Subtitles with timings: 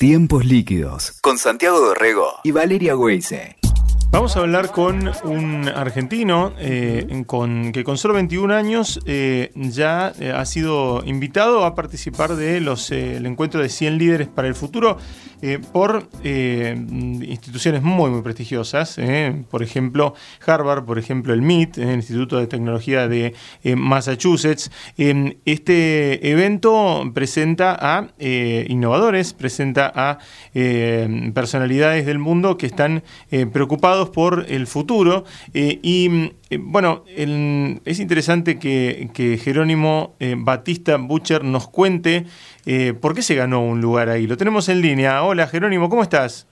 [0.00, 3.59] Tiempos líquidos con Santiago Dorrego y Valeria Weise.
[4.12, 10.12] Vamos a hablar con un argentino eh, con, que con solo 21 años eh, ya
[10.18, 14.98] eh, ha sido invitado a participar del el encuentro de 100 líderes para el futuro
[15.72, 18.98] por instituciones muy, muy prestigiosas.
[19.50, 20.14] por ejemplo,
[20.46, 23.34] Harvard, por ejemplo, el MIT, el Instituto de Tecnología de
[23.74, 24.70] Massachusetts.
[24.98, 30.18] este evento presenta a innovadores, presenta a
[31.32, 33.02] personalidades del mundo que están
[33.50, 35.24] preocupados por el futuro.
[35.52, 42.24] Eh, y eh, bueno, es interesante que, Jerónimo eh, Batista Butcher nos cuente
[43.00, 44.26] por qué se ganó un lugar ahí.
[44.26, 45.22] Lo tenemos en línea.
[45.22, 46.46] Hola Jerónimo, ¿cómo estás?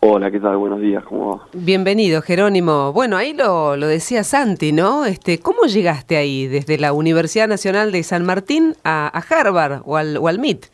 [0.00, 0.56] Hola, ¿qué tal?
[0.56, 1.48] Buenos días, ¿cómo va?
[1.52, 2.92] Bienvenido, Jerónimo.
[2.92, 5.04] Bueno, ahí lo, lo, decía Santi, ¿no?
[5.04, 10.18] Este, ¿Cómo llegaste ahí, desde la Universidad Nacional de San Martín a, Harvard o al,
[10.18, 10.66] o al MIT?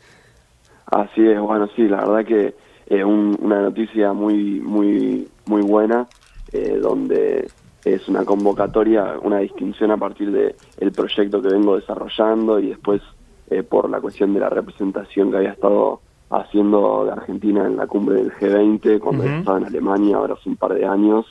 [0.87, 2.53] Así es, bueno, sí, la verdad que
[2.87, 6.07] es una noticia muy, muy, muy buena,
[6.51, 7.49] eh, donde
[7.83, 13.01] es una convocatoria, una distinción a partir de el proyecto que vengo desarrollando y después
[13.49, 17.87] eh, por la cuestión de la representación que había estado haciendo de Argentina en la
[17.87, 21.25] cumbre del G20 cuando estaba en Alemania ahora hace un par de años.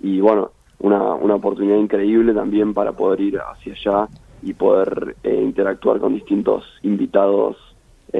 [0.00, 4.08] Y bueno una, una oportunidad increíble también para poder ir hacia allá
[4.42, 7.56] y poder eh, interactuar con distintos invitados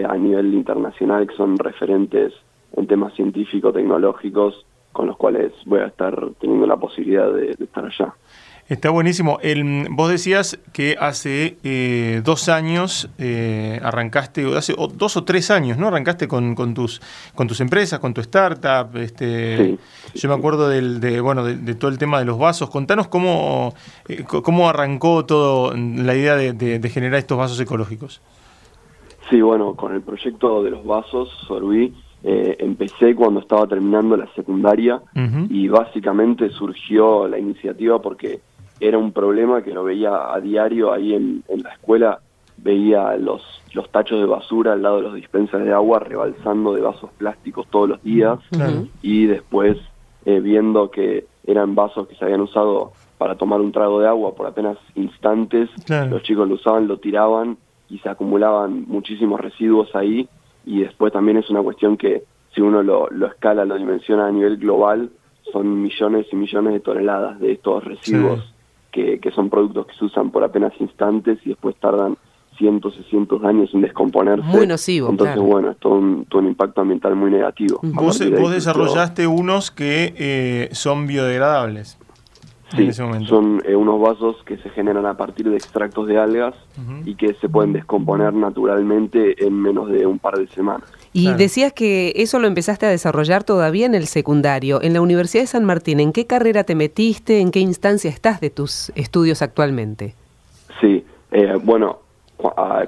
[0.06, 2.34] a nivel internacional que son referentes
[2.77, 7.84] en temas científicos, tecnológicos, con los cuales voy a estar teniendo la posibilidad de, estar
[7.84, 8.14] allá.
[8.69, 9.38] Está buenísimo.
[9.42, 15.78] El, vos decías que hace eh, dos años eh, arrancaste, hace dos o tres años,
[15.78, 15.88] ¿no?
[15.88, 17.00] Arrancaste con, con, tus
[17.34, 18.94] con tus empresas, con tu startup.
[18.97, 19.78] Este,
[20.14, 22.69] yo me acuerdo del, de, bueno, de, todo el tema de los vasos.
[22.69, 23.72] Contanos cómo,
[24.08, 28.20] eh, cómo arrancó todo la idea de, de, generar estos vasos ecológicos.
[29.30, 34.27] Sí, bueno, con el proyecto de los vasos, Sorbí, eh, empecé cuando estaba terminando la
[34.34, 35.00] secundaria
[35.48, 38.41] y básicamente surgió la iniciativa porque
[38.80, 42.20] era un problema que lo veía a diario ahí en, la escuela,
[42.56, 46.81] veía los, los tachos de basura al lado de los dispensas de agua rebalsando de
[46.81, 48.38] vasos plásticos todos los días
[49.03, 49.78] y después
[50.26, 54.34] eh, viendo que eran vasos que se habían usado para tomar un trago de agua
[54.34, 57.56] por apenas instantes, los chicos lo usaban, lo tiraban
[57.88, 60.28] y se acumulaban muchísimos residuos ahí
[60.64, 62.24] y después también es una cuestión que
[62.54, 65.10] si uno lo, lo escala, lo dimensiona a nivel global,
[65.52, 68.52] son millones y millones de toneladas de estos residuos
[68.92, 72.16] que, que son productos que se usan por apenas instantes y después tardan
[72.58, 74.44] cientos y cientos de años en descomponerse.
[74.44, 75.08] Muy nocivo.
[75.10, 77.78] Entonces, bueno, es todo un, todo un, impacto ambiental muy negativo.
[77.82, 81.98] Vos, vos desarrollaste unos que eh, son biodegradables.
[82.77, 86.55] Sí, son eh, unos vasos que se generan a partir de extractos de algas
[87.06, 90.87] y que se pueden descomponer naturalmente en menos de un par de semanas.
[91.15, 94.83] Y decías que eso lo empezaste a desarrollar todavía en el secundario.
[94.83, 97.41] En la Universidad de San Martín, ¿en qué carrera te metiste?
[97.41, 100.15] ¿En qué instancia estás de tus estudios actualmente?
[100.81, 102.00] Sí, eh, bueno,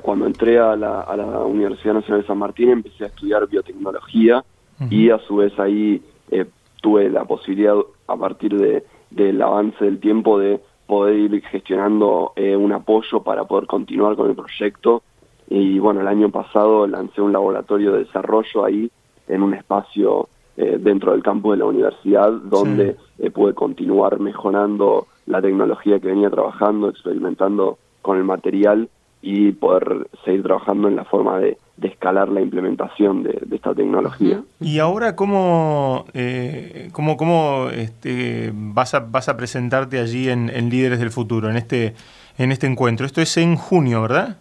[0.03, 4.45] cuando entré a la, Universidad Nacional de San Martín empecé a estudiar biotecnología
[4.89, 6.47] y a su vez ahí eh,
[6.81, 7.75] tuve la posibilidad
[8.07, 13.45] a partir de del avance del tiempo de poder ir gestionando eh, un apoyo para
[13.45, 15.03] poder continuar con el proyecto.
[15.49, 18.91] Y bueno, el año pasado lancé un laboratorio de desarrollo ahí
[19.29, 25.07] en un espacio eh, dentro del campo de la universidad donde eh, pude continuar mejorando
[25.27, 28.89] la tecnología que venía trabajando, experimentando con el material
[29.23, 31.57] y poder seguir trabajando en la forma de,
[31.89, 34.43] escalar la implementación de, esta tecnología.
[34.61, 40.99] ¿Y ahora cómo, eh, cómo, cómo este, vas, a, vas a presentarte allí en, Líderes
[40.99, 41.95] del Futuro, en este,
[42.39, 43.07] en este encuentro?
[43.07, 44.39] Esto es en junio, ¿verdad?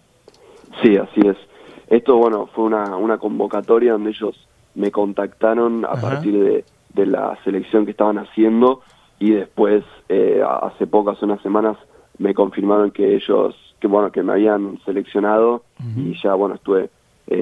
[0.81, 1.37] Sí, así es.
[1.87, 4.35] Esto, bueno, fue una, una convocatoria donde ellos
[4.75, 8.81] me contactaron a partir de, de, la selección que estaban haciendo
[9.17, 11.77] y después, eh, hace pocas, unas semanas,
[12.17, 15.63] me confirmaron que ellos que bueno que me habían seleccionado
[15.95, 16.89] y ya bueno estuve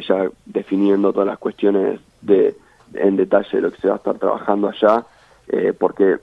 [0.07, 2.55] ya definiendo todas las cuestiones de
[2.93, 5.05] en detalle de lo que se va a estar trabajando allá
[5.47, 6.17] eh, porque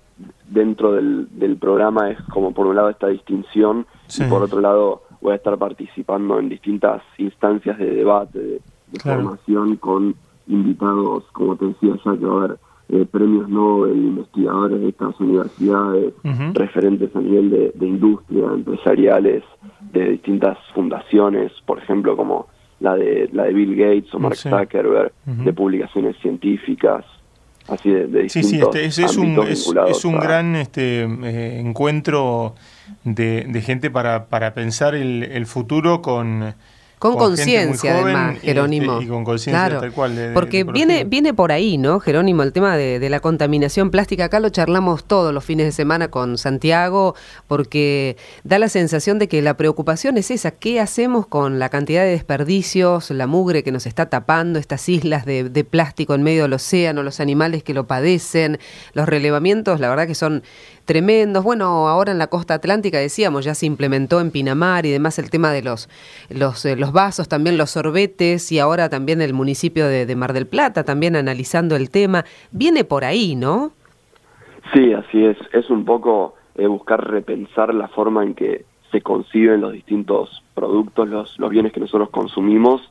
[0.49, 3.87] dentro del, del programa es como por un lado esta distinción
[4.19, 8.61] y por otro lado voy a estar participando en distintas instancias de debate de,
[9.01, 10.15] formación con
[10.47, 12.59] invitados como te decía ya que va a haber
[12.91, 16.13] eh, premios Nobel, investigadores de estas universidades,
[16.53, 19.43] referentes a nivel de, industria, empresariales,
[19.93, 22.47] de distintas fundaciones, por ejemplo, como
[22.85, 27.05] la de, la de Bill Gates o Mark Zuckerberg, de publicaciones científicas,
[27.67, 29.39] así de, de distintos sí, sí, este, es, un,
[29.89, 32.55] es, un gran este, eh, encuentro
[33.05, 36.55] de, gente para, para pensar el, el futuro con
[36.99, 39.01] Con conciencia, además, este, Jerónimo.
[39.01, 40.31] Y, con conciencia tal cual.
[40.33, 42.43] Porque viene, viene por ahí, ¿no, Jerónimo?
[42.43, 44.25] El tema de, la contaminación plástica.
[44.25, 47.15] Acá lo charlamos todos los fines de semana con Santiago,
[47.47, 50.53] porque da la sensación de que la preocupación es esa.
[50.53, 55.27] ¿Qué hacemos con la cantidad de desperdicios, la mugre que nos está tapando, estas islas
[55.27, 58.59] de, de plástico en medio del océano, los animales que lo padecen,
[58.95, 60.43] los relevamientos, la verdad que son
[60.85, 61.45] tremendos.
[61.45, 65.31] Bueno, ahora en la costa atlántica decíamos, ya se implementó en Pinamar y demás el
[65.31, 65.89] tema de los,
[66.29, 70.47] los, eh, los vasos, también los sorbetes y ahora también el municipio de, Mar del
[70.47, 72.27] Plata también analizando el tema.
[72.53, 73.73] Viene por ahí, ¿no?
[74.75, 75.39] Sí, así es.
[75.55, 81.09] Es un poco eh, buscar repensar la forma en que se conciben los distintos productos,
[81.09, 82.83] los, los bienes que nosotros consumimos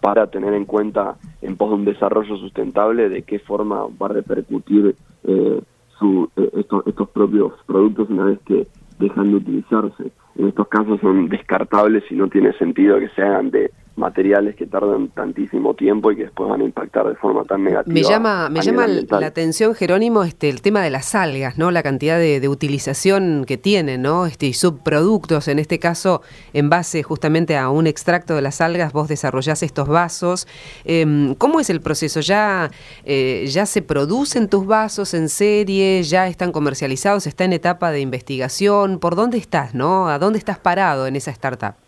[0.00, 4.14] para tener en cuenta en pos de un desarrollo sustentable de qué forma va a
[4.14, 5.60] repercutir eh,
[6.00, 8.66] eh, estos, estos propios productos una vez que
[8.98, 10.10] dejan de utilizarse.
[10.36, 14.66] En estos casos son descartables y no tiene sentido que se hagan de materiales que
[14.66, 17.92] tardan tantísimo tiempo y que después van a impactar de forma tan negativa.
[17.92, 21.70] Me llama, me llama la atención, Jerónimo, este, el tema de las algas, ¿no?
[21.70, 24.26] La cantidad de, utilización que tienen, ¿no?
[24.26, 26.22] Este, y subproductos, en este caso,
[26.52, 30.46] en base justamente a un extracto de las algas, vos desarrollás estos vasos.
[30.84, 32.20] Em, ¿Cómo es el proceso?
[32.20, 32.70] ¿Ya,
[33.04, 36.02] eh, ¿Ya se producen tus vasos en serie?
[36.02, 37.26] ¿Ya están comercializados?
[37.26, 38.98] ¿Está en etapa de investigación?
[38.98, 40.08] ¿Por dónde estás, no?
[40.08, 41.81] ¿A dónde estás parado en esa startup?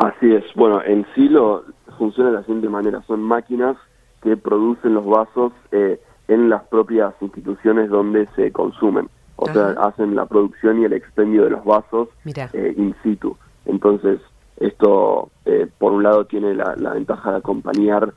[0.00, 0.44] Así es.
[0.54, 1.62] Bueno, en sí lo
[1.98, 3.02] funciona de la siguiente manera.
[3.06, 3.76] Son máquinas
[4.22, 9.10] que producen los vasos eh, en las propias instituciones donde se consumen.
[9.36, 13.36] O sea, hacen la producción y el expendio de los vasos eh, in situ.
[13.66, 14.20] Entonces,
[14.56, 18.14] esto, eh, por un lado, tiene la, la ventaja de acompañar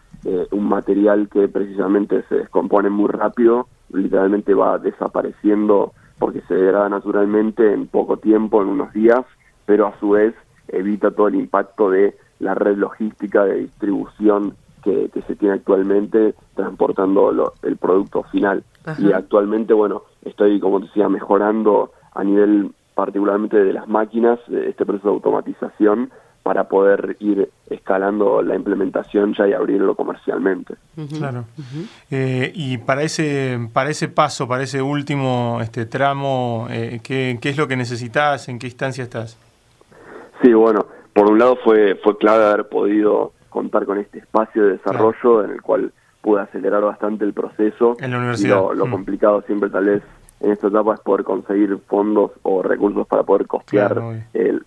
[0.51, 7.73] un material que precisamente se descompone muy rápido, literalmente va desapareciendo porque se degrada naturalmente
[7.73, 9.25] en poco tiempo, en unos días,
[9.65, 10.33] pero a su vez
[10.67, 17.53] evita todo el impacto de la red logística de distribución que, se tiene actualmente transportando
[17.63, 18.63] el producto final.
[18.97, 25.09] Y actualmente, bueno, estoy, como decía, mejorando a nivel particularmente de las máquinas, este proceso
[25.09, 26.11] de automatización,
[26.43, 30.75] para poder ir escalando la implementación ya y abrirlo comercialmente.
[31.17, 31.45] Claro.
[32.11, 37.49] Eh, y para ese, para ese paso, para ese último este tramo, eh, ¿qué, ¿qué
[37.49, 38.49] es lo que necesitas?
[38.49, 39.37] ¿En qué instancia estás?
[40.43, 44.71] Sí, bueno, por un lado fue, fue clave haber podido contar con este espacio de
[44.73, 47.95] desarrollo en el cual pude acelerar bastante el proceso.
[47.99, 48.73] En la universidad.
[48.73, 48.91] lo, mm.
[48.91, 50.03] complicado siempre tal vez
[50.41, 54.01] en esta etapa es poder conseguir fondos o recursos para poder costear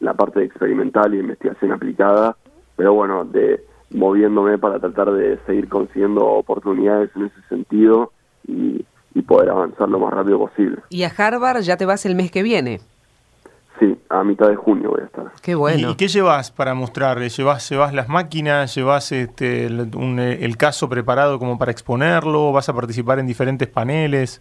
[0.01, 2.37] la parte experimental y investigación aplicada,
[2.77, 8.13] pero bueno, de moviéndome para tratar de seguir consiguiendo oportunidades en ese sentido
[8.49, 8.85] y,
[9.15, 10.79] y poder avanzar lo más rápido posible.
[10.89, 12.81] ¿Y a Harvard ya te vas el mes que viene?
[13.79, 15.27] Sí, a mitad de junio voy a estar.
[15.43, 15.91] Qué bueno.
[15.91, 17.19] ¿Y, qué llevas para mostrar?
[17.21, 18.75] ¿Llevas, llevas las máquinas?
[18.75, 22.53] ¿Llevas este, el, caso preparado como para exponerlo?
[22.53, 24.41] ¿Vas a participar en diferentes paneles?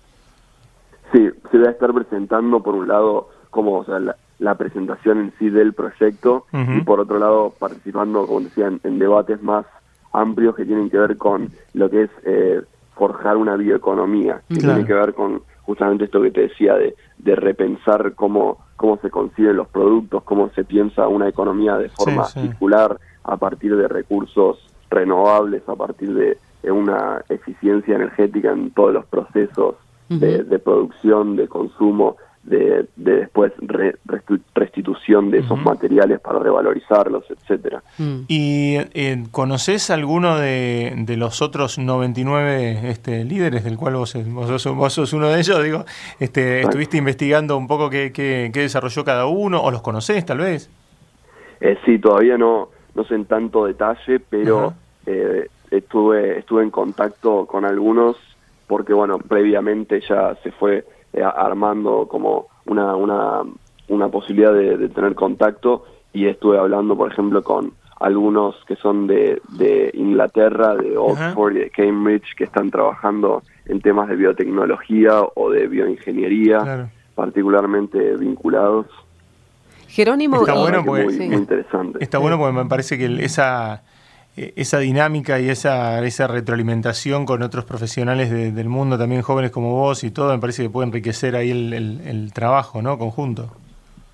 [1.11, 3.99] Sí, se va a estar presentando por un lado como o sea,
[4.39, 9.41] la, presentación en sí del proyecto y por otro lado participando, como decían, en, debates
[9.41, 9.65] más
[10.13, 12.61] amplios que tienen que ver con lo que es eh,
[12.95, 17.35] forjar una bioeconomía, que tiene que ver con justamente esto que te decía de, de
[17.35, 22.99] repensar cómo cómo se conciben los productos, cómo se piensa una economía de forma circular
[23.23, 24.59] a partir de recursos
[24.89, 29.75] renovables, a partir de, una eficiencia energética en todos los procesos
[30.09, 33.51] de, producción, de consumo, de, después
[34.53, 37.81] restitución de esos materiales para revalorizarlos, etcétera.
[37.97, 38.19] Mm.
[38.27, 44.61] ¿Y eh, conoces alguno de, los otros 99 este, líderes del cual vos, vos,
[44.93, 45.63] sos, uno de ellos?
[45.63, 45.85] Digo,
[46.19, 50.69] este, ¿Estuviste investigando un poco qué, qué, desarrolló cada uno o los conocés tal vez?
[51.61, 54.73] Eh, sí, todavía no, no sé en tanto detalle, pero
[55.07, 58.17] eh, estuve, estuve en contacto con algunos
[58.67, 60.85] porque, bueno, previamente ya se fue
[61.15, 63.41] eh, armando como una, una,
[63.87, 69.41] una posibilidad de, tener contacto y estuve hablando, por ejemplo, con algunos que son de,
[69.57, 75.49] de Inglaterra, de Oxford y de Cambridge, que están trabajando en temas de biotecnología o
[75.49, 78.87] de bioingeniería, particularmente vinculados.
[79.87, 82.03] Jerónimo, está bueno porque, interesante.
[82.03, 83.94] Está bueno porque me parece que esa eh,
[84.37, 90.03] esa dinámica y esa, esa retroalimentación con otros profesionales del mundo, también jóvenes como vos
[90.03, 92.97] y todo, me parece que puede enriquecer ahí el, el, trabajo, ¿no?
[92.97, 93.49] Conjunto.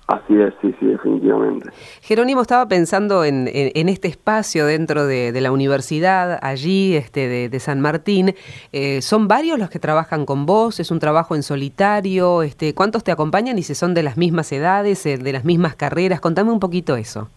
[0.06, 1.70] Así es, sí, sí, definitivamente.
[2.02, 7.80] Jerónimo estaba pensando en, en, este espacio dentro de, la universidad, allí, este, de, San
[7.80, 8.34] Martín.
[8.72, 10.80] Eh, ¿Son varios los que trabajan con vos?
[10.80, 12.42] ¿Es un trabajo en solitario?
[12.42, 15.76] Este, ¿Cuántos te acompañan y si son de las mismas edades, eh, de las mismas
[15.76, 16.20] carreras?
[16.20, 17.28] Contame un poquito eso.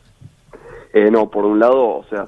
[1.11, 2.27] no, por un lado, o sea,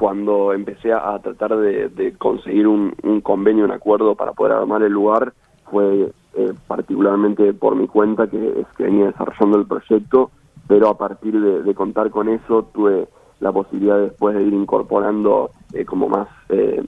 [0.00, 5.34] cuando empecé a tratar de, conseguir un, convenio, un acuerdo para poder armar el lugar,
[5.70, 10.30] fue eh, particularmente por mi cuenta que, que venía desarrollando el proyecto,
[10.66, 13.08] pero a partir de, contar con eso tuve
[13.40, 16.82] la posibilidad después de ir incorporando eh, como más eh,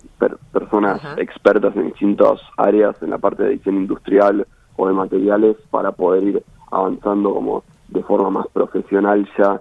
[0.51, 5.93] personas expertas en distintas áreas, en la parte de edición industrial o de materiales, para
[5.93, 9.61] poder ir avanzando como de forma más profesional ya,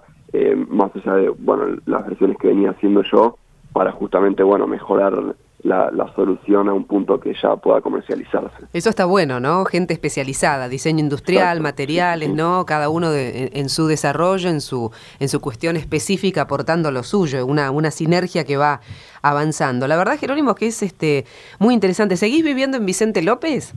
[0.70, 3.36] más allá de bueno las versiones que venía haciendo yo,
[3.74, 8.66] para justamente bueno mejorar la, solución a un punto que ya pueda comercializarse.
[8.74, 9.66] Eso está bueno, ¿no?
[9.66, 12.66] Gente especializada, diseño industrial, materiales, ¿no?
[12.66, 17.72] Cada uno en, su desarrollo, en su, en su cuestión específica, aportando lo suyo, una,
[17.72, 18.82] una sinergia que va
[19.22, 19.88] avanzando.
[19.88, 21.26] La verdad, Jerónimo, que es este
[21.60, 22.18] muy interesante.
[22.18, 23.74] ¿Seguís viviendo en Vicente López?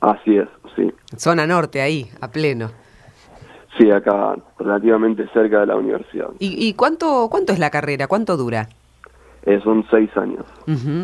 [0.00, 0.92] Así es, sí.
[1.16, 2.70] Zona norte, ahí, a pleno.
[3.78, 6.28] Sí, acá, relativamente cerca de la universidad.
[6.38, 8.06] ¿Y, y cuánto, cuánto es la carrera?
[8.06, 8.68] ¿Cuánto dura?
[9.46, 10.44] Eh, son seis años.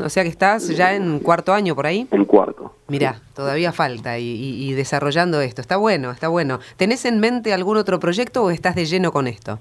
[0.05, 2.09] O sea que estás ya en cuarto año por ahí.
[2.11, 2.75] En cuarto.
[2.89, 5.61] Mirá, todavía falta y, desarrollando esto.
[5.61, 6.59] Está bueno, está bueno.
[6.77, 9.61] ¿Tenés en mente algún otro proyecto o estás de lleno con esto?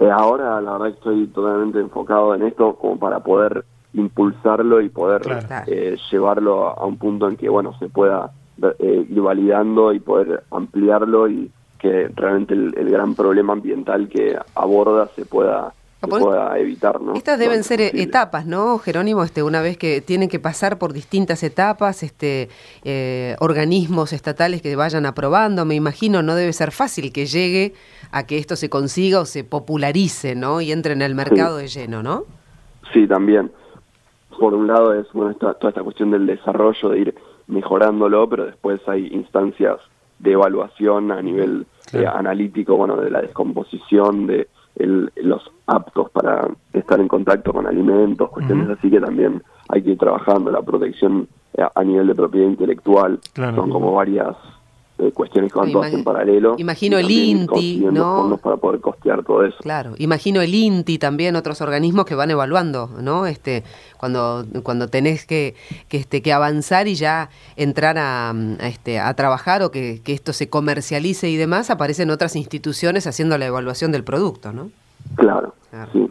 [0.00, 5.22] Eh, ahora la verdad estoy totalmente enfocado en esto como para poder impulsarlo y poder
[5.68, 8.32] eh, llevarlo a un punto en que bueno se pueda
[8.80, 11.48] ir validando y poder ampliarlo y
[11.78, 17.14] que realmente el gran problema ambiental que aborda se pueda pueda evitar, ¿no?
[17.14, 19.22] Estas deben ser etapas, ¿no, Jerónimo?
[19.22, 22.48] Este, una vez que tienen que pasar por distintas etapas, este,
[22.84, 27.74] eh, organismos estatales que vayan aprobando, me imagino, no debe ser fácil que llegue
[28.12, 30.60] a que esto se consiga o se popularice, ¿no?
[30.60, 32.24] Y entre en el mercado de lleno, ¿no?
[32.92, 33.50] Sí, también.
[34.38, 37.14] Por un lado es bueno toda esta cuestión del desarrollo, de ir
[37.46, 39.78] mejorándolo, pero después hay instancias
[40.18, 47.00] de evaluación a nivel eh, analítico, bueno, de la descomposición, de los aptos para estar
[47.00, 51.28] en contacto con alimentos, cuestiones así que también hay que ir trabajando, la protección
[51.74, 54.36] a nivel de propiedad intelectual, son como varias
[54.96, 56.54] eh, cuestiones que van todas en paralelo.
[56.56, 58.38] Imagino el INTI, ¿no?
[58.42, 59.56] Para poder costear todo eso.
[59.60, 63.26] Claro, imagino el INTI también, otros organismos que van evaluando, ¿no?
[63.26, 63.64] Este,
[63.98, 65.56] cuando, cuando tenés que,
[65.88, 70.32] que, este, que avanzar y ya entrar a, este, a trabajar o que, que esto
[70.32, 74.70] se comercialice y demás, aparecen otras instituciones haciendo la evaluación del producto, ¿no?
[75.16, 75.54] Claro,
[75.92, 76.08] sí.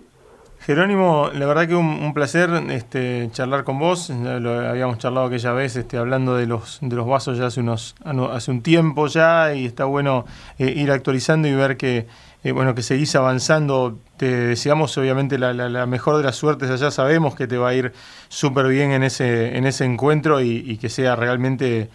[0.65, 4.10] Jerónimo, la verdad que un, placer este, charlar con vos.
[4.10, 7.96] Habíamos charlado aquella vez este, hablando de los, de los vasos ya hace, unos,
[8.32, 10.24] hace un tiempo ya y está bueno
[10.58, 12.08] eh, ir actualizando y ver que,
[12.46, 13.98] eh, bueno, que seguís avanzando.
[14.15, 16.91] Te deseamos obviamente la, la, mejor de las suertes allá.
[16.91, 17.91] Sabemos que te va a ir
[18.29, 21.89] súper bien en ese, en ese encuentro y, y, que sea realmente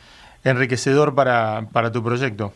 [0.45, 2.53] enriquecedor para, para tu proyecto.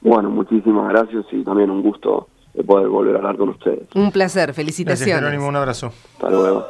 [0.00, 3.88] Bueno, muchísimas gracias y también un gusto de poder volver a hablar con ustedes.
[3.94, 5.14] Un placer, felicitaciones.
[5.14, 5.92] Jerónimo, un abrazo.
[6.14, 6.66] Hasta luego.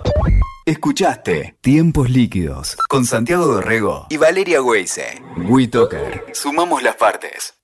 [0.65, 5.21] Escuchaste Tiempos Líquidos con Santiago Dorrego y Valeria Weise.
[5.49, 6.27] WeToker.
[6.33, 7.62] Sumamos las partes.